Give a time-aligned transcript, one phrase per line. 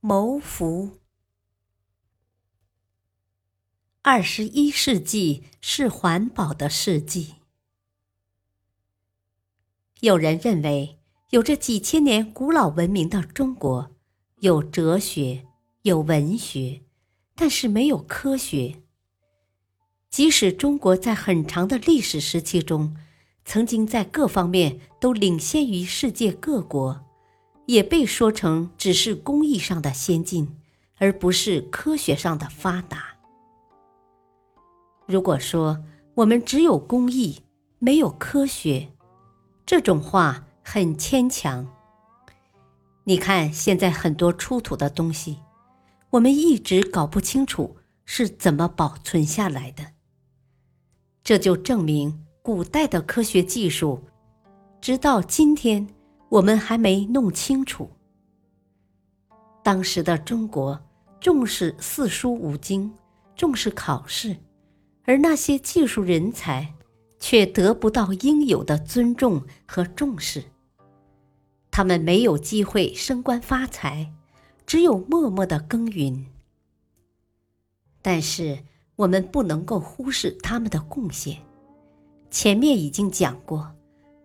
[0.00, 1.00] 谋福。
[4.02, 7.34] 二十一世纪是环保的世纪。
[9.98, 13.90] 有人认为，有着几千年古老文明的中国，
[14.38, 15.44] 有哲学，
[15.82, 16.82] 有文学，
[17.34, 18.82] 但是没有科学。
[20.08, 22.96] 即使中国在很长的历史时期中，
[23.44, 27.07] 曾经在各方面都领先于世界各国。
[27.68, 30.56] 也被说成只是工艺上的先进，
[30.96, 33.16] 而不是科学上的发达。
[35.06, 35.84] 如果说
[36.14, 37.42] 我们只有工艺
[37.78, 38.88] 没有科学，
[39.66, 41.68] 这种话很牵强。
[43.04, 45.40] 你看现在很多出土的东西，
[46.08, 49.84] 我们一直搞不清楚是怎么保存下来的。
[51.22, 54.04] 这就证明古代的科学技术，
[54.80, 55.86] 直到今天。
[56.30, 57.90] 我们还没弄清楚，
[59.62, 60.78] 当时的中国
[61.18, 62.92] 重视四书五经，
[63.34, 64.36] 重视考试，
[65.04, 66.74] 而那些技术人才
[67.18, 70.44] 却得不到应有的尊重和重视。
[71.70, 74.12] 他们没有机会升官发财，
[74.66, 76.26] 只有默默的耕耘。
[78.02, 78.58] 但是
[78.96, 81.38] 我们不能够忽视他们的贡献。
[82.30, 83.74] 前面已经讲过，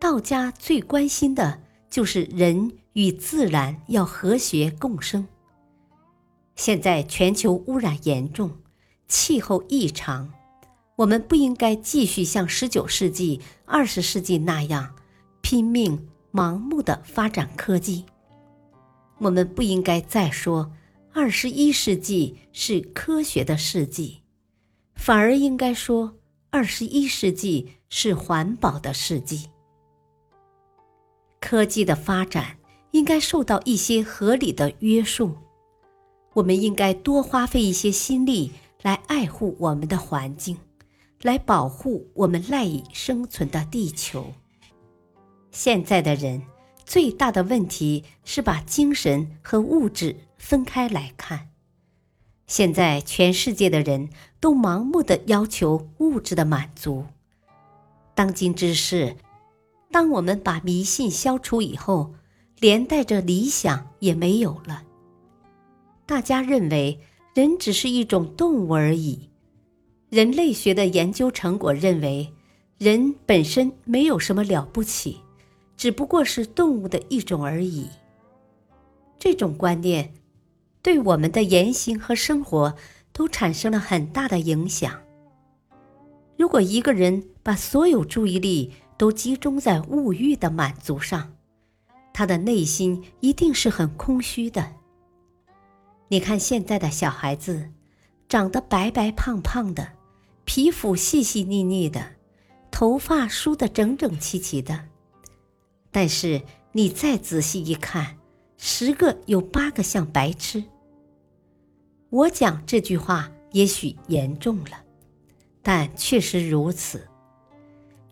[0.00, 1.61] 道家最关心的。
[1.92, 5.28] 就是人与自然要和谐共生。
[6.56, 8.62] 现在全球污染严重，
[9.06, 10.32] 气候异常，
[10.96, 14.94] 我们不应该继续像十九世纪、二十世纪那样
[15.42, 18.06] 拼命、盲目的发展科技。
[19.18, 20.72] 我们不应该再说
[21.12, 24.22] 二十一世纪是科学的世纪，
[24.94, 26.16] 反而应该说
[26.48, 29.51] 二十一世纪是环保的世纪。
[31.52, 32.56] 科技的发展
[32.92, 35.36] 应该受到一些合理的约束，
[36.32, 40.56] 我们应该多花费一些心力来爱护我们的环境，
[41.20, 44.32] 来保护我们赖以生存的地球。
[45.50, 46.40] 现在的人
[46.86, 51.50] 最大的问题是把精神和物质分开来看。
[52.46, 54.08] 现在全世界的人
[54.40, 57.04] 都盲目的要求物质的满足，
[58.14, 59.14] 当今之事。
[59.92, 62.14] 当我们把迷信消除以后，
[62.58, 64.82] 连带着理想也没有了。
[66.06, 66.98] 大家认为
[67.34, 69.28] 人只是一种动物而已。
[70.08, 72.32] 人类学的研究成果认为，
[72.78, 75.20] 人本身没有什么了不起，
[75.76, 77.86] 只不过是动物的一种而已。
[79.18, 80.12] 这种观念
[80.82, 82.74] 对我们的言行和生活
[83.12, 84.98] 都产生了很大的影响。
[86.36, 91.32] 如果一个人把所有注意力，都集中在物欲的满足上，
[92.14, 94.76] 他的内心一定是很空虚的。
[96.06, 97.68] 你看现在的小孩子，
[98.28, 99.94] 长得白白胖胖的，
[100.44, 102.12] 皮肤细细腻腻的，
[102.70, 104.84] 头发梳得整整齐齐的，
[105.90, 106.40] 但是
[106.70, 108.18] 你再仔细一看，
[108.56, 110.62] 十个有八个像白痴。
[112.08, 114.84] 我讲这句话也许严重了，
[115.60, 117.08] 但确实如此。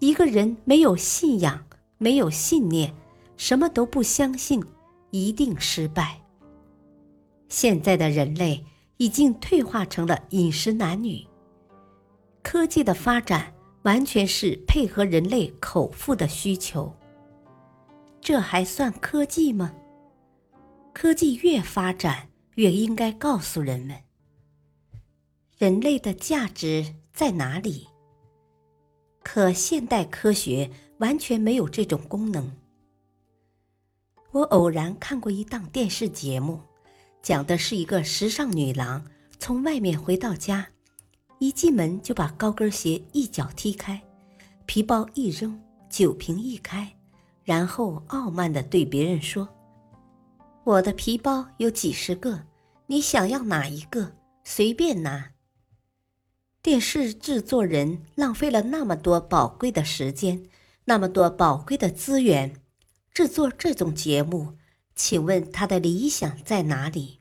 [0.00, 1.66] 一个人没有信仰，
[1.98, 2.94] 没有信念，
[3.36, 4.62] 什么都不相信，
[5.10, 6.20] 一定失败。
[7.48, 8.64] 现在的人类
[8.98, 11.26] 已经退化成了饮食男女，
[12.42, 16.94] 科技的发展完全是配合人类口腹的需求。
[18.20, 19.72] 这还算科技吗？
[20.92, 23.96] 科技越发展，越应该告诉人们，
[25.56, 27.88] 人类的价值在哪里。
[29.30, 30.70] 可现代科学
[31.00, 32.50] 完全没有这种功能。
[34.30, 36.58] 我偶然看过一档电视节目，
[37.20, 39.04] 讲的是一个时尚女郎
[39.38, 40.66] 从外面回到家，
[41.40, 44.00] 一进门就把高跟鞋一脚踢开，
[44.64, 45.60] 皮包一扔，
[45.90, 46.90] 酒瓶一开，
[47.44, 49.46] 然后傲慢地对别人说
[50.64, 52.42] ：“我的皮包有几十个，
[52.86, 54.10] 你想要哪一个，
[54.42, 55.32] 随便拿。”
[56.68, 60.50] 电视制作人浪费了那么多宝贵的时间，
[60.84, 62.60] 那么多宝贵的资源，
[63.10, 64.58] 制作这种节目，
[64.94, 67.20] 请问他的理想在哪里？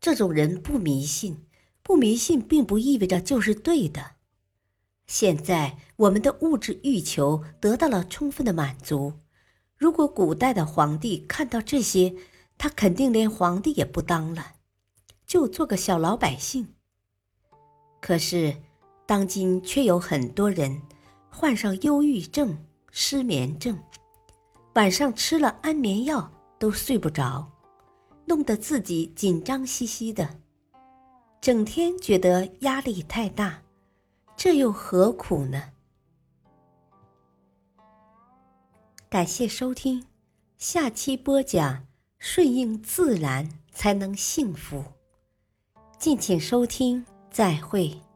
[0.00, 1.46] 这种人不迷信，
[1.80, 4.16] 不迷信并不意味着就是对的。
[5.06, 9.20] 现在我们的物质欲求得到了充分的满足。
[9.76, 12.16] 如果古代的皇帝看到这些，
[12.58, 14.54] 他肯定连皇帝也不当了，
[15.24, 16.74] 就做个小老百姓。
[18.00, 18.56] 可是，
[19.06, 20.80] 当今却有很多人
[21.28, 22.56] 患上忧郁症、
[22.90, 23.78] 失眠症，
[24.74, 27.50] 晚上吃了安眠药都睡不着，
[28.26, 30.38] 弄得自己紧张兮兮的，
[31.40, 33.62] 整天觉得压力太大，
[34.36, 35.62] 这又何苦呢？
[39.08, 40.06] 感谢收听，
[40.56, 41.86] 下期播讲：
[42.18, 44.84] 顺应自然才能幸福。
[45.98, 48.09] 敬请收听，再会。